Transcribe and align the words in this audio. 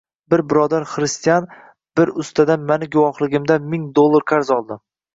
Bir 0.33 0.43
birodar 0.53 0.87
xristian 0.93 1.47
bir 2.01 2.13
ustadan 2.25 2.67
mani 2.73 2.91
guvohligimda 2.99 3.63
ming 3.71 3.89
dollar 4.01 4.29
qarz 4.37 4.55
oldi. 4.61 4.85